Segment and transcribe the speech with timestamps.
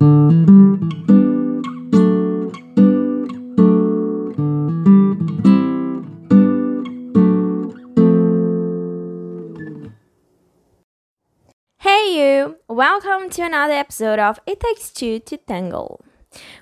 [0.00, 0.06] Hey
[12.16, 12.56] you!
[12.66, 16.02] Welcome to another episode of It Takes Two to Tangle.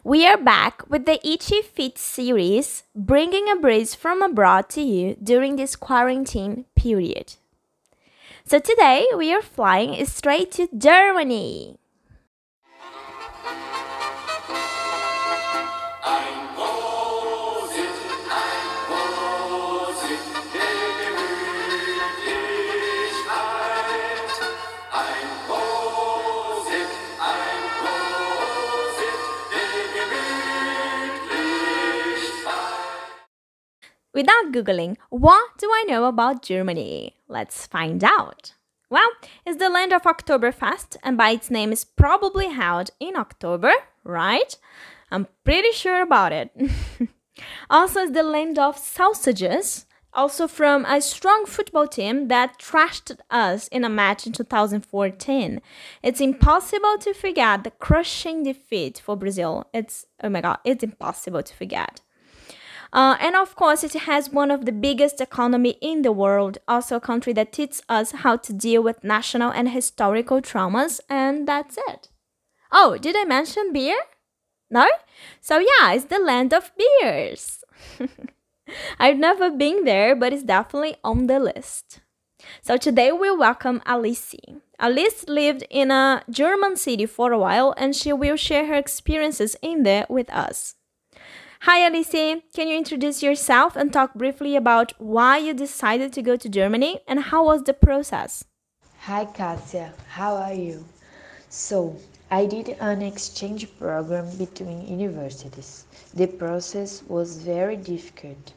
[0.03, 5.17] We are back with the Itchy Feet series, bringing a breeze from abroad to you
[5.23, 7.37] during this quarantine period.
[8.45, 11.79] So today we are flying straight to Germany.
[34.19, 37.15] Without Googling, what do I know about Germany?
[37.29, 38.53] Let's find out.
[38.91, 39.09] Well,
[39.47, 43.71] it's the land of Oktoberfest, and by its name is probably held in October,
[44.03, 44.59] right?
[45.13, 46.51] I'm pretty sure about it.
[47.71, 53.69] also, it's the land of sausages, also from a strong football team that trashed us
[53.69, 55.61] in a match in 2014.
[56.03, 59.69] It's impossible to forget the crushing defeat for Brazil.
[59.73, 62.01] It's, oh my god, it's impossible to forget.
[62.93, 66.97] Uh, and of course, it has one of the biggest economy in the world, also
[66.97, 71.79] a country that teaches us how to deal with national and historical traumas, and that's
[71.89, 72.09] it.
[72.73, 73.99] Oh, did I mention beer?
[74.71, 74.87] No?
[75.41, 77.65] So yeah, it's the land of beers.
[78.99, 82.01] I've never been there, but it's definitely on the list.
[82.63, 84.35] So today we welcome Alice.
[84.79, 89.57] Alice lived in a German city for a while and she will share her experiences
[89.61, 90.75] in there with us.
[91.63, 92.13] Hi, Alice.
[92.55, 97.01] Can you introduce yourself and talk briefly about why you decided to go to Germany
[97.09, 98.45] and how was the process?
[99.01, 99.93] Hi, Cassia.
[100.07, 100.85] How are you?
[101.49, 101.97] So,
[102.31, 105.85] I did an exchange program between universities.
[106.15, 108.53] The process was very difficult.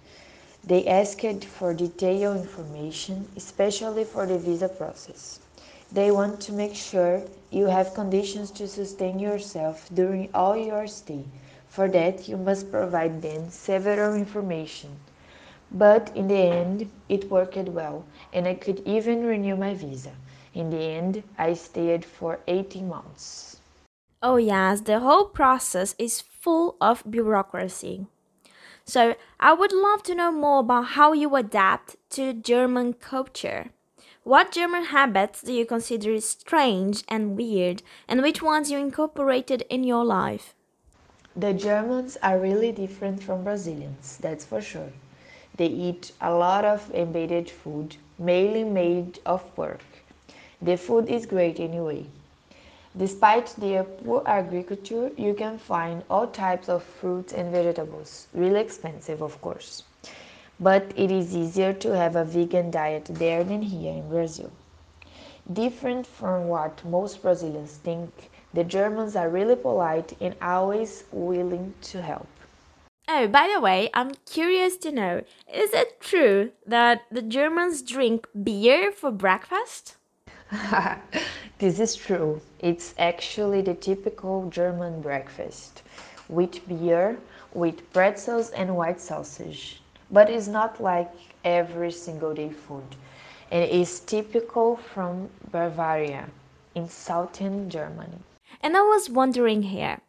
[0.64, 5.40] They asked for detailed information, especially for the visa process.
[5.92, 11.26] They want to make sure you have conditions to sustain yourself during all your stay
[11.72, 15.00] for that, you must provide them several information.
[15.72, 20.12] But in the end, it worked well, and I could even renew my visa.
[20.54, 23.62] In the end, I stayed for 18 months.
[24.22, 28.08] Oh, yes, the whole process is full of bureaucracy.
[28.84, 33.72] So, I would love to know more about how you adapt to German culture.
[34.24, 39.86] What German habits do you consider strange and weird, and which ones you incorporated in
[39.86, 40.54] your life?
[41.36, 44.92] The Germans are really different from Brazilians, that's for sure.
[45.56, 49.82] They eat a lot of embedded food, mainly made of pork.
[50.62, 52.06] The food is great anyway.
[52.98, 59.22] Despite their poor agriculture, you can find all types of fruits and vegetables, really expensive,
[59.22, 59.84] of course.
[60.60, 64.52] But it is easier to have a vegan diet there than here in Brazil.
[65.52, 72.02] Different from what most Brazilians think, the Germans are really polite and always willing to
[72.02, 72.28] help.
[73.08, 75.24] Oh, by the way, I'm curious to know
[75.54, 79.96] is it true that the Germans drink beer for breakfast?
[81.60, 82.42] this is true.
[82.60, 85.84] It's actually the typical German breakfast
[86.30, 87.18] with beer,
[87.54, 89.82] with pretzels and white sausage.
[90.10, 91.12] But it's not like
[91.44, 92.96] every single day food.
[93.52, 96.30] And it is typical from Bavaria
[96.76, 98.20] in southern Germany.
[98.62, 100.02] And I was wondering here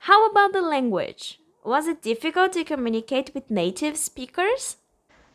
[0.00, 1.40] how about the language?
[1.64, 4.76] Was it difficult to communicate with native speakers?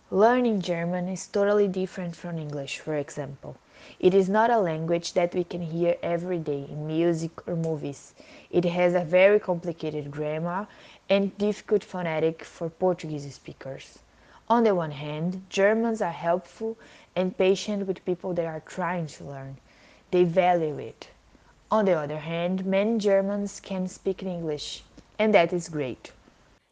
[0.09, 3.57] Learning German is totally different from English, for example.
[4.00, 8.13] It is not a language that we can hear every day in music or movies.
[8.50, 10.68] It has a very complicated grammar
[11.09, 14.00] and difficult phonetic for Portuguese speakers.
[14.50, 16.78] On the one hand, Germans are helpful
[17.16, 19.57] and patient with people that are trying to learn.
[20.12, 21.09] They value it.
[21.72, 24.84] On the other hand, many Germans can speak English,
[25.18, 26.12] and that is great.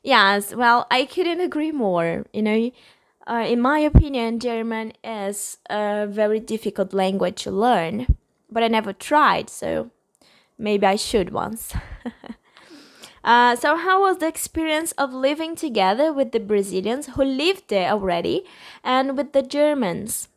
[0.04, 2.26] Yes, well, I couldn't agree more.
[2.34, 2.72] You know,
[3.26, 8.08] uh, in my opinion, German is a very difficult language to learn,
[8.52, 9.90] but I never tried, so
[10.58, 11.74] maybe I should once.
[13.24, 17.92] uh, so, how was the experience of living together with the Brazilians who lived there
[17.92, 18.44] already
[18.84, 20.28] and with the Germans?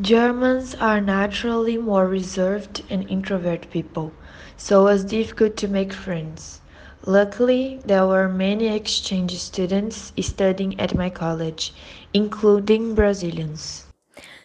[0.00, 4.12] Germans are naturally more reserved and introvert people,
[4.56, 6.60] so it was difficult to make friends.
[7.04, 11.74] Luckily, there were many exchange students studying at my college,
[12.14, 13.86] including Brazilians.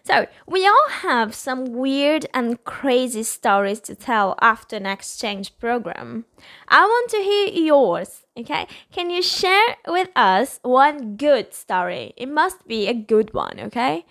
[0.04, 6.26] So, we all have some weird and crazy stories to tell after an exchange program.
[6.68, 8.66] I want to hear yours, okay?
[8.92, 12.14] Can you share with us one good story?
[12.18, 14.06] It must be a good one, okay?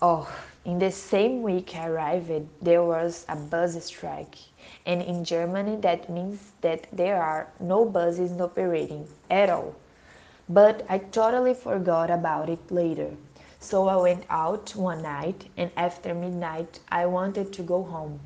[0.00, 0.32] Oh,
[0.64, 4.36] in the same week I arrived, there was a bus strike.
[4.86, 9.74] And in Germany, that means that there are no buses operating at all.
[10.48, 13.10] But I totally forgot about it later.
[13.58, 18.20] So I went out one night, and after midnight, I wanted to go home.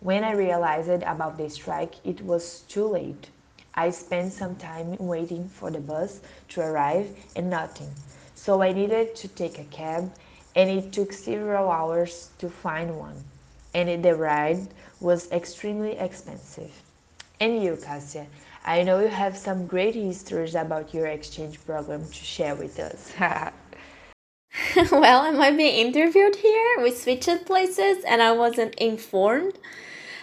[0.00, 3.30] When I realized about the strike, it was too late.
[3.76, 7.90] I spent some time waiting for the bus to arrive and nothing.
[8.34, 10.10] So I needed to take a cab,
[10.54, 13.16] and it took several hours to find one.
[13.74, 14.68] And the ride
[15.00, 16.70] was extremely expensive.
[17.40, 18.26] And you, Cassia,
[18.64, 23.12] I know you have some great histories about your exchange program to share with us.
[24.92, 26.76] well, am I being interviewed here?
[26.82, 29.58] We switched places and I wasn't informed.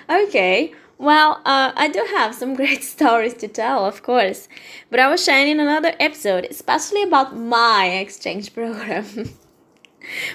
[0.10, 4.48] Okay, well, uh, I do have some great stories to tell, of course,
[4.90, 9.06] but I will share in another episode, especially about my exchange program.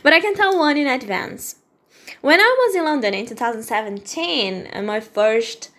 [0.02, 1.56] But I can tell one in advance.
[2.20, 5.70] When I was in London in 2017, uh, my first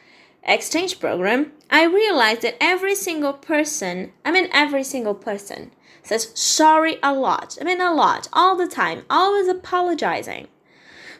[0.43, 5.71] exchange program, I realized that every single person, I mean, every single person,
[6.03, 7.57] says sorry a lot.
[7.59, 10.47] I mean, a lot, all the time, always apologizing.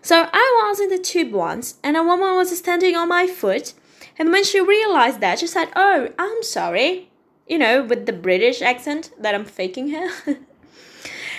[0.01, 3.73] So I was in the tube once, and a woman was standing on my foot,
[4.17, 7.09] and when she realized that, she said, Oh, I'm sorry.
[7.47, 10.11] You know, with the British accent that I'm faking here.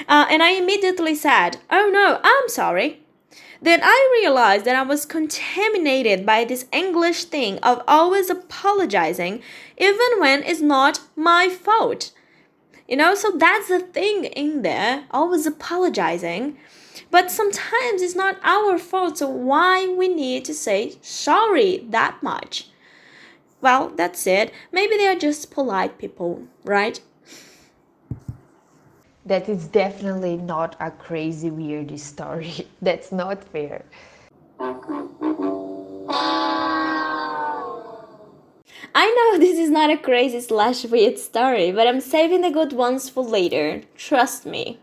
[0.08, 3.00] uh, and I immediately said, Oh no, I'm sorry.
[3.60, 9.42] Then I realized that I was contaminated by this English thing of always apologizing,
[9.78, 12.12] even when it's not my fault.
[12.86, 16.58] You know, so that's the thing in there, always apologizing.
[17.10, 22.68] But sometimes it's not our fault, so why we need to say sorry that much?
[23.60, 24.52] Well, that's it.
[24.70, 27.00] Maybe they are just polite people, right?
[29.26, 32.68] That is definitely not a crazy, weird story.
[32.80, 33.84] That's not fair.
[38.98, 42.72] I know this is not a crazy slash weird story, but I'm saving the good
[42.72, 43.82] ones for later.
[43.96, 44.78] Trust me.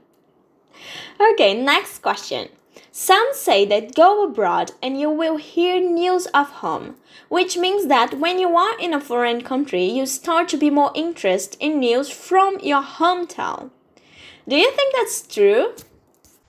[1.22, 2.50] Okay, next question.
[2.92, 6.98] Some say that go abroad and you will hear news of home,
[7.30, 10.92] which means that when you are in a foreign country, you start to be more
[10.94, 13.72] interested in news from your hometown.
[14.46, 15.74] Do you think that's true?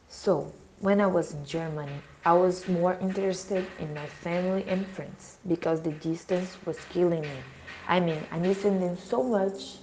[0.09, 5.39] So, when I was in Germany, I was more interested in my family and friends
[5.47, 7.45] because the distance was killing me.
[7.87, 9.79] I mean, I missed them so much,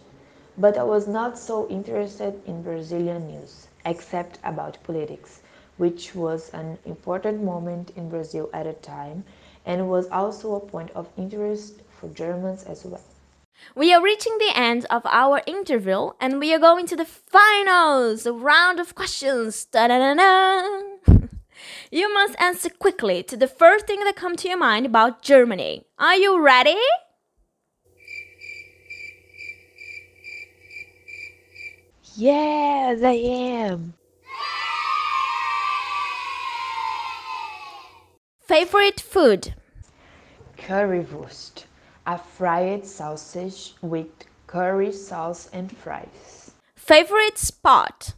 [0.58, 5.42] but I was not so interested in Brazilian news, except about politics,
[5.78, 9.24] which was an important moment in Brazil at the time
[9.66, 13.00] and was also a point of interest for Germans as well.
[13.76, 18.26] We are reaching the end of our interview and we are going to the finals,
[18.26, 19.68] a round of questions.
[21.92, 25.86] You must answer quickly to the first thing that comes to your mind about Germany.
[26.00, 26.80] Are you ready?
[32.16, 33.94] Yes, I am.
[38.42, 39.54] Favorite food?
[40.58, 41.64] Currywurst,
[42.06, 44.08] a fried sausage with
[44.48, 46.52] curry sauce and fries.
[46.76, 48.14] Favorite spot?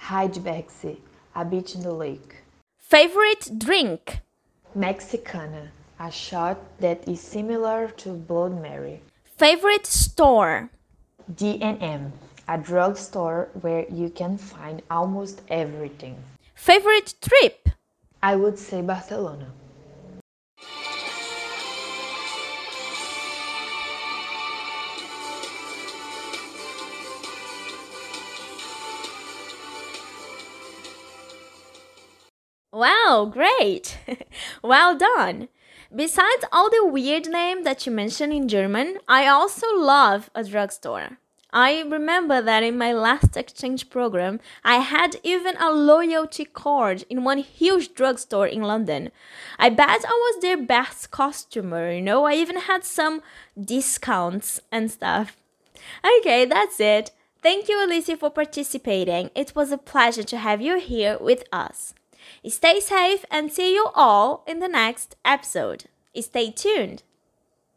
[0.00, 0.98] Heidbergsee,
[1.34, 2.36] a beach in the lake.
[2.78, 4.20] Favorite drink?
[4.74, 9.00] Mexicana, a shot that is similar to Blood Mary.
[9.36, 10.70] Favorite store?
[11.34, 12.10] DM,
[12.48, 16.16] a drugstore where you can find almost everything.
[16.54, 17.68] Favorite trip?
[18.22, 19.46] I would say Barcelona.
[32.80, 33.98] Wow, great!
[34.62, 35.48] well done!
[35.94, 41.18] Besides all the weird name that you mentioned in German, I also love a drugstore.
[41.52, 47.22] I remember that in my last exchange program, I had even a loyalty card in
[47.22, 49.10] one huge drugstore in London.
[49.58, 53.20] I bet I was their best customer, you know, I even had some
[53.62, 55.36] discounts and stuff.
[56.02, 57.10] Okay, that's it.
[57.42, 59.28] Thank you, Alicia, for participating.
[59.34, 61.92] It was a pleasure to have you here with us.
[62.46, 65.84] Stay safe and see you all in the next episode.
[66.18, 67.02] Stay tuned.